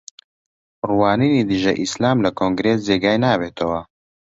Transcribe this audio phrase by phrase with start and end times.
[0.87, 3.79] ڕوانینی دژە ئیسلام لە کۆنگرێس جێگای نابێتەوە